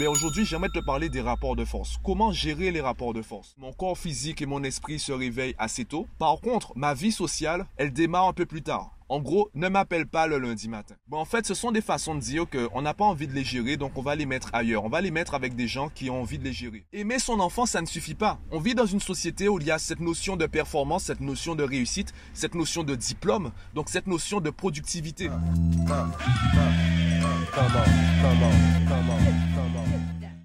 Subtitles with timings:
[0.00, 1.98] Mais aujourd'hui, j'aimerais te parler des rapports de force.
[2.02, 3.54] Comment gérer les rapports de force?
[3.58, 6.06] Mon corps physique et mon esprit se réveillent assez tôt.
[6.18, 8.92] Par contre, ma vie sociale, elle démarre un peu plus tard.
[9.10, 10.94] En gros, ne m'appelle pas le lundi matin.
[11.08, 13.44] Bon, en fait, ce sont des façons de dire qu'on n'a pas envie de les
[13.44, 14.84] gérer, donc on va les mettre ailleurs.
[14.84, 16.86] On va les mettre avec des gens qui ont envie de les gérer.
[16.94, 18.38] Aimer son enfant, ça ne suffit pas.
[18.50, 21.54] On vit dans une société où il y a cette notion de performance, cette notion
[21.54, 25.28] de réussite, cette notion de diplôme, donc cette notion de productivité.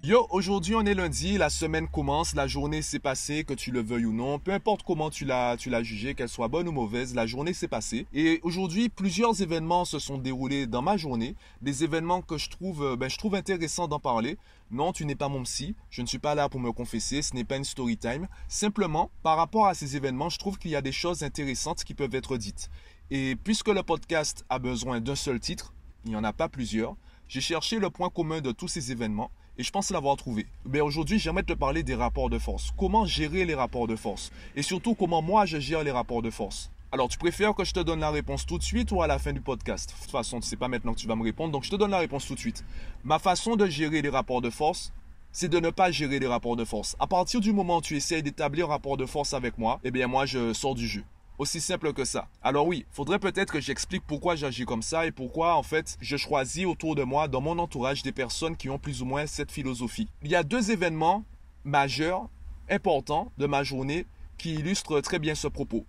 [0.02, 3.80] Yo, aujourd'hui on est lundi, la semaine commence, la journée s'est passée, que tu le
[3.80, 6.72] veuilles ou non, peu importe comment tu l'as, tu l'as jugé, qu'elle soit bonne ou
[6.72, 8.06] mauvaise, la journée s'est passée.
[8.12, 12.84] Et aujourd'hui, plusieurs événements se sont déroulés dans ma journée, des événements que je trouve,
[12.84, 14.38] euh, ben, je trouve intéressant d'en parler.
[14.70, 17.34] Non, tu n'es pas mon psy, je ne suis pas là pour me confesser, ce
[17.34, 18.28] n'est pas une story time.
[18.48, 21.94] Simplement, par rapport à ces événements, je trouve qu'il y a des choses intéressantes qui
[21.94, 22.70] peuvent être dites.
[23.10, 25.72] Et puisque le podcast a besoin d'un seul titre,
[26.06, 26.94] il n'y en a pas plusieurs,
[27.28, 30.46] j'ai cherché le point commun de tous ces événements et je pense l'avoir trouvé.
[30.64, 32.70] Mais aujourd'hui, j'aimerais te parler des rapports de force.
[32.76, 34.30] Comment gérer les rapports de force?
[34.54, 36.70] Et surtout comment moi je gère les rapports de force?
[36.92, 39.18] Alors, tu préfères que je te donne la réponse tout de suite ou à la
[39.18, 39.92] fin du podcast?
[39.92, 41.76] De toute façon, tu sais pas maintenant que tu vas me répondre, donc je te
[41.76, 42.64] donne la réponse tout de suite.
[43.02, 44.92] Ma façon de gérer les rapports de force,
[45.32, 46.94] c'est de ne pas gérer les rapports de force.
[47.00, 49.90] À partir du moment où tu essayes d'établir un rapport de force avec moi, eh
[49.90, 51.02] bien moi je sors du jeu.
[51.38, 52.28] Aussi simple que ça.
[52.42, 56.16] Alors oui, faudrait peut-être que j'explique pourquoi j'agis comme ça et pourquoi en fait je
[56.16, 59.52] choisis autour de moi, dans mon entourage, des personnes qui ont plus ou moins cette
[59.52, 60.08] philosophie.
[60.22, 61.24] Il y a deux événements
[61.64, 62.28] majeurs,
[62.70, 64.06] importants de ma journée
[64.38, 65.84] qui illustrent très bien ce propos.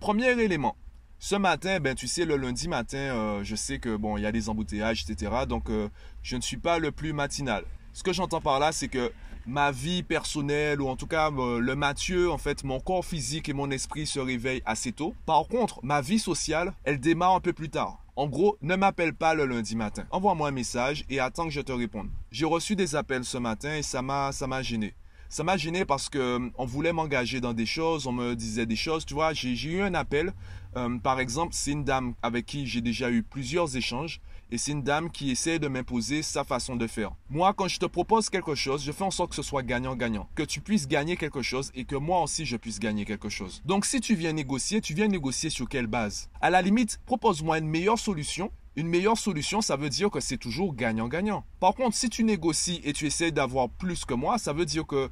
[0.00, 0.76] Premier élément.
[1.18, 4.26] Ce matin, ben tu sais, le lundi matin, euh, je sais que bon, il y
[4.26, 5.44] a des embouteillages, etc.
[5.46, 5.88] Donc euh,
[6.22, 7.64] je ne suis pas le plus matinal.
[7.92, 9.12] Ce que j'entends par là, c'est que
[9.46, 13.48] ma vie personnelle, ou en tout cas euh, le Mathieu, en fait, mon corps physique
[13.48, 15.14] et mon esprit se réveillent assez tôt.
[15.26, 17.98] Par contre, ma vie sociale, elle démarre un peu plus tard.
[18.16, 20.04] En gros, ne m'appelle pas le lundi matin.
[20.10, 22.10] Envoie-moi un message et attends que je te réponde.
[22.30, 24.30] J'ai reçu des appels ce matin et ça m'a,
[24.62, 24.94] gêné.
[25.28, 28.66] Ça m'a gêné parce que euh, on voulait m'engager dans des choses, on me disait
[28.66, 29.32] des choses, tu vois.
[29.32, 30.32] J'ai, eu un appel,
[30.76, 34.20] euh, par exemple, c'est une dame avec qui j'ai déjà eu plusieurs échanges
[34.50, 37.12] et c'est une dame qui essaie de m'imposer sa façon de faire.
[37.28, 40.28] Moi, quand je te propose quelque chose, je fais en sorte que ce soit gagnant-gagnant.
[40.34, 43.62] Que tu puisses gagner quelque chose et que moi aussi je puisse gagner quelque chose.
[43.64, 46.30] Donc si tu viens négocier, tu viens négocier sur quelle base?
[46.40, 50.36] À la limite, propose-moi une meilleure solution une meilleure solution, ça veut dire que c'est
[50.36, 51.44] toujours gagnant-gagnant.
[51.58, 54.86] Par contre, si tu négocies et tu essaies d'avoir plus que moi, ça veut dire
[54.86, 55.10] que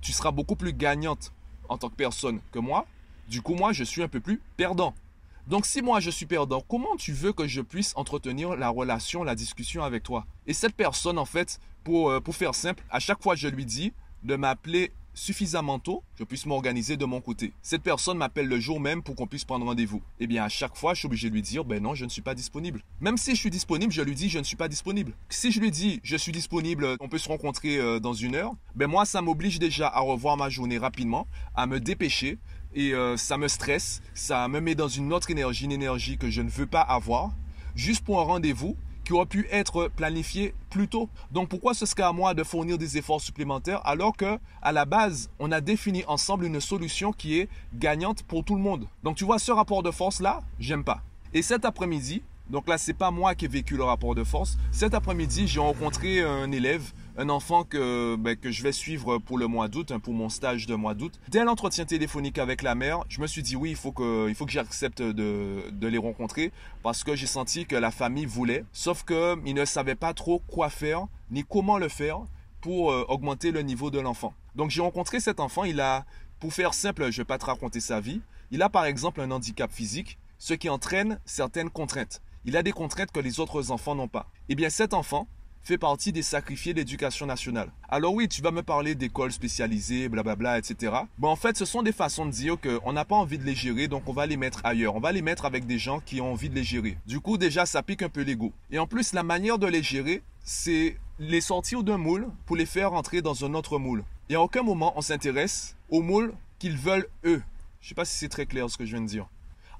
[0.00, 1.32] tu seras beaucoup plus gagnante
[1.68, 2.86] en tant que personne que moi.
[3.28, 4.94] Du coup, moi, je suis un peu plus perdant.
[5.46, 9.22] Donc si moi je suis perdant, comment tu veux que je puisse entretenir la relation,
[9.22, 10.26] la discussion avec toi?
[10.48, 13.64] Et cette personne, en fait, pour, euh, pour faire simple, à chaque fois je lui
[13.64, 13.92] dis
[14.24, 17.52] de m'appeler suffisamment tôt, je puisse m'organiser de mon côté.
[17.62, 20.02] Cette personne m'appelle le jour même pour qu'on puisse prendre rendez-vous.
[20.20, 22.10] Eh bien, à chaque fois, je suis obligé de lui dire, ben non, je ne
[22.10, 22.82] suis pas disponible.
[23.00, 25.14] Même si je suis disponible, je lui dis, je ne suis pas disponible.
[25.30, 28.52] Si je lui dis, je suis disponible, on peut se rencontrer euh, dans une heure,
[28.74, 32.38] ben moi, ça m'oblige déjà à revoir ma journée rapidement, à me dépêcher,
[32.76, 36.30] et euh, ça me stresse, ça me met dans une autre énergie, une énergie que
[36.30, 37.30] je ne veux pas avoir,
[37.74, 41.08] juste pour un rendez-vous qui aurait pu être planifié plus tôt.
[41.30, 44.84] Donc pourquoi ce serait à moi de fournir des efforts supplémentaires alors que à la
[44.84, 48.86] base, on a défini ensemble une solution qui est gagnante pour tout le monde?
[49.02, 51.02] Donc tu vois ce rapport de force là, j'aime pas.
[51.32, 54.58] Et cet après-midi, donc là c'est pas moi qui ai vécu le rapport de force,
[54.70, 59.38] cet après-midi, j'ai rencontré un élève un enfant que, ben, que je vais suivre pour
[59.38, 61.18] le mois d'août, hein, pour mon stage de mois d'août.
[61.28, 64.34] Dès l'entretien téléphonique avec la mère, je me suis dit oui, il faut que, il
[64.34, 68.64] faut que j'accepte de, de les rencontrer parce que j'ai senti que la famille voulait,
[68.72, 72.20] sauf qu'ils ne savaient pas trop quoi faire ni comment le faire
[72.60, 74.34] pour euh, augmenter le niveau de l'enfant.
[74.54, 76.04] Donc j'ai rencontré cet enfant, il a,
[76.40, 79.20] pour faire simple, je ne vais pas te raconter sa vie, il a par exemple
[79.20, 82.22] un handicap physique, ce qui entraîne certaines contraintes.
[82.44, 84.30] Il a des contraintes que les autres enfants n'ont pas.
[84.48, 85.26] Eh bien cet enfant,
[85.66, 87.72] fait partie des sacrifiés de l'éducation nationale.
[87.88, 90.92] Alors oui, tu vas me parler d'écoles spécialisées, blablabla, etc.
[91.18, 93.56] Bon, en fait, ce sont des façons de dire qu'on n'a pas envie de les
[93.56, 94.94] gérer, donc on va les mettre ailleurs.
[94.94, 96.96] On va les mettre avec des gens qui ont envie de les gérer.
[97.06, 98.52] Du coup, déjà, ça pique un peu l'ego.
[98.70, 102.66] Et en plus, la manière de les gérer, c'est les sortir d'un moule pour les
[102.66, 104.04] faire entrer dans un autre moule.
[104.28, 107.42] Et à aucun moment, on s'intéresse au moule qu'ils veulent eux.
[107.80, 109.26] Je sais pas si c'est très clair ce que je viens de dire.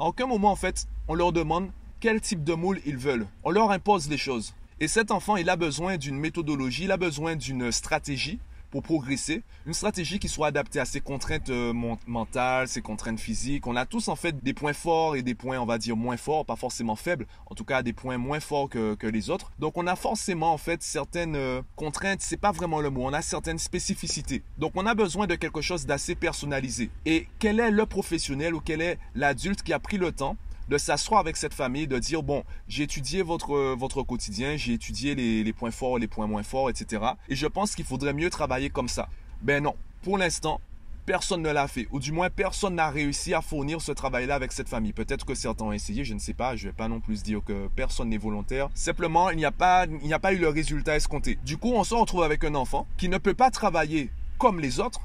[0.01, 3.29] À aucun moment, en fait, on leur demande quel type de moule ils veulent.
[3.45, 4.53] On leur impose les choses.
[4.79, 8.39] Et cet enfant, il a besoin d'une méthodologie, il a besoin d'une stratégie
[8.71, 11.73] pour progresser, une stratégie qui soit adaptée à ses contraintes euh,
[12.07, 13.67] mentales, ses contraintes physiques.
[13.67, 16.19] On a tous en fait des points forts et des points, on va dire, moins
[16.19, 19.51] forts, pas forcément faibles, en tout cas des points moins forts que, les autres.
[19.59, 23.15] Donc on a forcément en fait certaines euh, contraintes, c'est pas vraiment le mot, on
[23.15, 24.43] a certaines spécificités.
[24.59, 26.91] Donc on a besoin de quelque chose d'assez personnalisé.
[27.07, 30.37] Et quel est le professionnel ou quel est l'adulte qui a pris le temps
[30.69, 35.15] de s'asseoir avec cette famille, de dire, bon, j'ai étudié votre, votre quotidien, j'ai étudié
[35.15, 37.03] les, les points forts, les points moins forts, etc.
[37.29, 39.09] Et je pense qu'il faudrait mieux travailler comme ça.
[39.43, 40.61] Ben non, pour l'instant,
[41.07, 44.53] personne ne l'a fait, ou du moins personne n'a réussi à fournir ce travail-là avec
[44.53, 44.93] cette famille.
[44.93, 47.23] Peut-être que certains ont essayé, je ne sais pas, je ne vais pas non plus
[47.23, 48.69] dire que personne n'est volontaire.
[48.75, 51.39] Simplement, il n'y a pas, il n'y a pas eu le résultat escompté.
[51.45, 54.81] Du coup, on se retrouve avec un enfant qui ne peut pas travailler comme les
[54.81, 55.01] autres,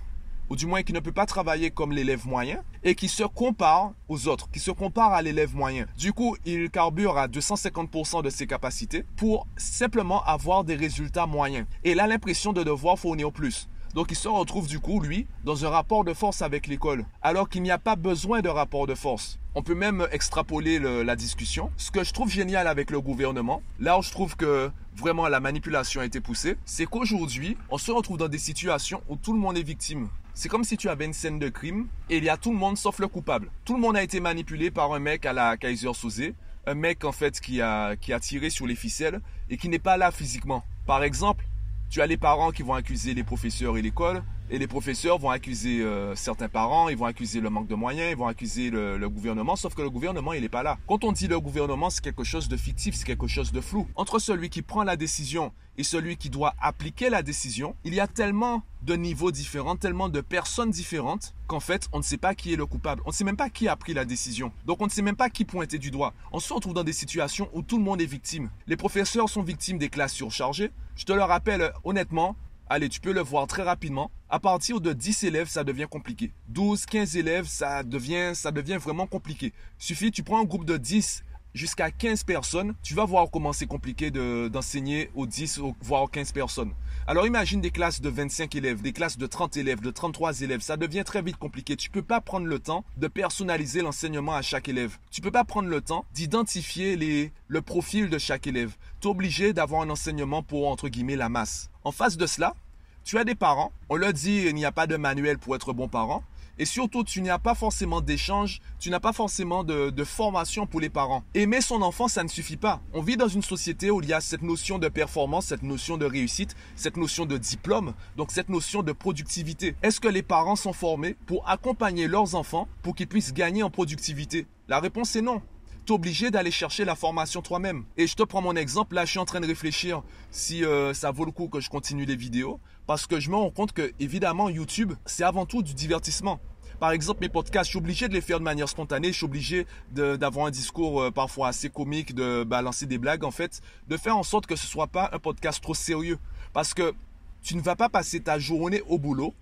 [0.51, 3.93] ou du moins qui ne peut pas travailler comme l'élève moyen, et qui se compare
[4.09, 5.85] aux autres, qui se compare à l'élève moyen.
[5.97, 11.65] Du coup, il carbure à 250% de ses capacités pour simplement avoir des résultats moyens.
[11.85, 13.69] Et il a l'impression de devoir fournir plus.
[13.93, 17.47] Donc il se retrouve du coup, lui, dans un rapport de force avec l'école, alors
[17.47, 19.39] qu'il n'y a pas besoin de rapport de force.
[19.55, 21.71] On peut même extrapoler la discussion.
[21.77, 25.39] Ce que je trouve génial avec le gouvernement, là où je trouve que vraiment la
[25.39, 29.39] manipulation a été poussée, c'est qu'aujourd'hui, on se retrouve dans des situations où tout le
[29.39, 30.09] monde est victime.
[30.33, 32.57] C'est comme si tu avais une scène de crime et il y a tout le
[32.57, 33.51] monde sauf le coupable.
[33.65, 36.31] Tout le monde a été manipulé par un mec à la Kaiser Soze,
[36.65, 39.19] un mec en fait qui a, qui a tiré sur les ficelles
[39.49, 40.63] et qui n'est pas là physiquement.
[40.85, 41.45] Par exemple,
[41.89, 45.29] tu as les parents qui vont accuser les professeurs et l'école, et les professeurs vont
[45.29, 49.07] accuser euh, certains parents, ils vont accuser le manque de moyens, ils vont accuser le,
[49.07, 50.77] gouvernement, sauf que le gouvernement, il n'est pas là.
[50.87, 53.87] Quand on dit le gouvernement, c'est quelque chose de fictif, c'est quelque chose de flou.
[53.95, 58.01] Entre celui qui prend la décision et celui qui doit appliquer la décision, il y
[58.01, 62.35] a tellement de niveaux différents, tellement de personnes différentes qu'en fait, on ne sait pas
[62.35, 63.01] qui est le coupable.
[63.05, 64.51] On ne sait même pas qui a pris la décision.
[64.65, 66.13] Donc, on ne sait même pas qui pointer du doigt.
[66.33, 68.49] On se retrouve dans des situations où tout le monde est victime.
[68.67, 70.71] Les professeurs sont victimes des classes surchargées.
[70.95, 72.35] Je te le rappelle honnêtement,
[72.71, 74.11] allez, tu peux le voir très rapidement.
[74.29, 76.31] À partir de 10 élèves, ça devient compliqué.
[76.47, 79.51] 12, 15 élèves, ça devient, ça devient vraiment compliqué.
[79.77, 81.23] Suffit, tu prends un groupe de 10
[81.53, 86.31] jusqu'à 15 personnes, tu vas voir comment c'est compliqué d'enseigner aux 10 voire aux 15
[86.31, 86.71] personnes.
[87.07, 90.61] Alors imagine des classes de 25 élèves, des classes de 30 élèves, de 33 élèves,
[90.61, 91.75] ça devient très vite compliqué.
[91.75, 94.97] Tu peux pas prendre le temps de personnaliser l'enseignement à chaque élève.
[95.09, 98.75] Tu peux pas prendre le temps d'identifier le profil de chaque élève.
[98.99, 101.69] Tu es obligé d'avoir un enseignement pour entre guillemets la masse.
[101.83, 102.55] En face de cela,
[103.03, 105.73] tu as des parents, on leur dit il n'y a pas de manuel pour être
[105.73, 106.23] bon parent.
[106.61, 110.91] Et surtout, tu n'as pas forcément d'échange, tu n'as pas forcément de, formation pour les
[110.91, 111.23] parents.
[111.33, 112.81] Aimer son enfant, ça ne suffit pas.
[112.93, 115.97] On vit dans une société où il y a cette notion de performance, cette notion
[115.97, 119.75] de réussite, cette notion de diplôme, donc cette notion de productivité.
[119.81, 123.71] Est-ce que les parents sont formés pour accompagner leurs enfants pour qu'ils puissent gagner en
[123.71, 124.45] productivité?
[124.67, 125.41] La réponse est non
[125.87, 127.85] es obligé d'aller chercher la formation toi-même.
[127.97, 130.93] Et je te prends mon exemple, là je suis en train de réfléchir si euh,
[130.93, 133.73] ça vaut le coup que je continue les vidéos, parce que je me rends compte
[133.73, 136.39] que évidemment YouTube, c'est avant tout du divertissement.
[136.81, 139.09] Par exemple, mes podcasts, je suis obligé de les faire de manière spontanée.
[139.09, 143.29] Je suis obligé d'avoir un discours euh, parfois assez comique, de balancer des blagues, en
[143.29, 146.17] fait, de faire en sorte que ce soit pas un podcast trop sérieux.
[146.53, 146.95] Parce que
[147.43, 149.35] tu ne vas pas passer ta journée au boulot,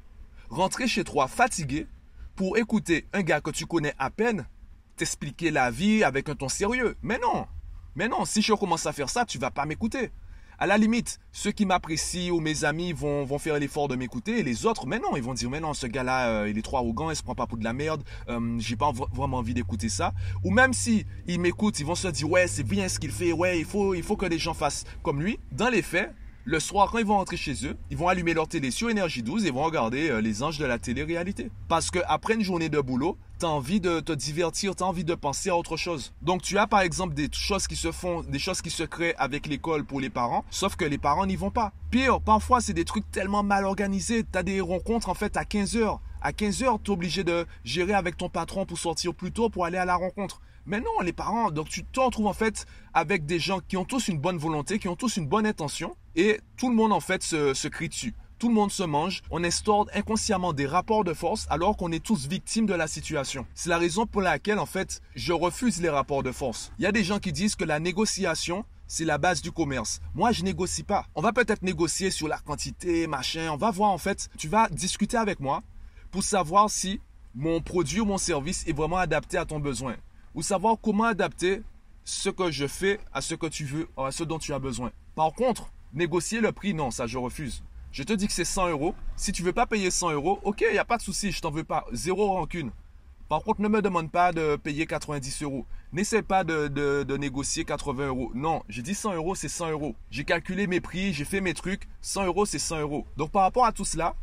[0.50, 1.88] rentrer chez toi fatigué,
[2.36, 4.46] pour écouter un gars que tu connais à peine
[4.98, 6.98] t'expliquer la vie avec un ton sérieux.
[7.02, 7.48] Mais non,
[7.96, 10.12] mais non, si je commence à faire ça, tu vas pas m'écouter.
[10.62, 14.40] À la limite, ceux qui m'apprécient ou mes amis vont, vont faire l'effort de m'écouter
[14.40, 16.62] et les autres, mais non, ils vont dire, mais non, ce gars-là, euh, il est
[16.62, 19.54] trop arrogant, il se prend pas pour de la merde, euh, j'ai pas vraiment envie
[19.54, 20.14] d'écouter ça.
[20.44, 23.32] Ou même si ils m'écoutent, ils vont se dire, ouais, c'est bien ce qu'il fait,
[23.32, 25.40] ouais, il faut, il faut que les gens fassent comme lui.
[25.54, 26.14] Dans les faits,
[26.44, 29.24] le soir, quand ils vont rentrer chez eux, ils vont allumer leur télé sur Énergie
[29.24, 31.52] 12 et vont regarder euh, les anges de la télé-réalité.
[31.70, 35.16] Parce qu'après une journée de boulot, tu envie de te divertir, tu as envie de
[35.16, 36.14] penser à autre chose.
[36.22, 39.16] Donc tu as par exemple des choses qui se font, des choses qui se créent
[39.18, 41.72] avec l'école pour les parents, sauf que les parents n'y vont pas.
[41.90, 45.46] Pire, parfois c'est des trucs tellement mal organisés, tu as des rencontres en fait à
[45.46, 46.02] 15 heures.
[46.22, 49.50] À 15 heures, tu es obligé de gérer avec ton patron pour sortir plus tôt
[49.50, 50.42] pour aller à la rencontre.
[50.66, 53.86] Mais non, les parents, donc tu te retrouves en fait avec des gens qui ont
[53.86, 57.00] tous une bonne volonté, qui ont tous une bonne intention, et tout le monde en
[57.00, 61.04] fait se, se crie dessus tout le monde se mange, on instaure inconsciemment des rapports
[61.04, 63.46] de force alors qu'on est tous victimes de la situation.
[63.54, 66.72] C'est la raison pour laquelle en fait je refuse les rapports de force.
[66.80, 70.02] Il y a des gens qui disent que la négociation c'est la base du commerce.
[70.16, 71.06] Moi, je négocie pas.
[71.14, 73.52] On va peut-être négocier sur la quantité, machin.
[73.52, 74.30] On va voir en fait.
[74.36, 75.62] Tu vas discuter avec moi
[76.10, 77.00] pour savoir si
[77.36, 79.96] mon produit ou mon service est vraiment adapté à ton besoin.
[80.34, 81.62] Ou savoir comment adapter
[82.04, 84.92] ce que je fais à ce que tu veux, à ce dont tu as besoin.
[85.14, 87.62] Par contre, négocier le prix, non, ça je refuse.
[87.92, 88.94] Je te dis que c'est 100 euros.
[89.16, 91.42] Si tu veux pas payer 100 euros, ok, il n'y a pas de souci, je
[91.42, 91.86] t'en veux pas.
[91.92, 92.72] Zéro rancune.
[93.30, 95.66] Par contre, ne me demande pas de payer 90 euros.
[95.94, 98.32] N'essaie pas de, de, négocier 80 euros.
[98.34, 99.96] Non, j'ai dit 100 euros, c'est 100 euros.
[100.10, 101.88] J'ai calculé mes prix, j'ai fait mes trucs.
[102.02, 103.06] 100 euros, c'est 100 euros.
[103.18, 104.16] Donc par rapport à tout cela,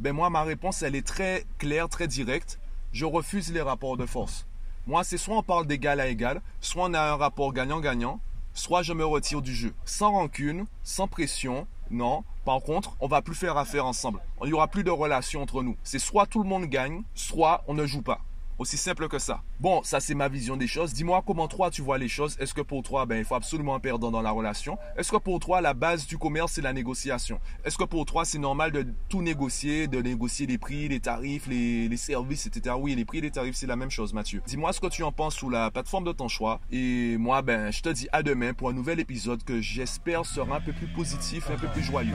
[0.00, 2.58] ben moi, ma réponse, elle est très claire, très directe.
[2.92, 4.46] Je refuse les rapports de force.
[4.86, 8.20] Moi, c'est soit on parle d'égal à égal, soit on a un rapport gagnant-gagnant,
[8.54, 9.74] soit je me retire du jeu.
[9.84, 12.24] Sans rancune, sans pression, non.
[12.44, 14.20] Par contre, on va plus faire affaire ensemble.
[14.42, 15.76] Il n'y aura plus de relation entre nous.
[15.82, 18.20] C'est soit tout le monde gagne, soit on ne joue pas.
[18.58, 19.42] Aussi simple que ça.
[19.60, 20.92] Bon, ça c'est ma vision des choses.
[20.92, 22.36] Dis-moi comment toi tu vois les choses.
[22.38, 24.78] Est-ce que pour toi, ben, il faut absolument perdre dans la relation?
[24.96, 27.40] Est-ce que pour toi, la base du commerce, c'est la négociation?
[27.64, 31.46] Est-ce que pour toi, c'est normal de tout négocier, de négocier les prix, les tarifs,
[31.46, 32.76] les, les services, etc.
[32.78, 34.42] Oui, les prix et les tarifs, c'est la même chose, Mathieu.
[34.46, 36.60] Dis-moi ce que tu en penses sous la plateforme de ton choix.
[36.70, 40.56] Et moi, ben, je te dis à demain pour un nouvel épisode que j'espère sera
[40.56, 42.14] un peu plus positif, un peu plus joyeux.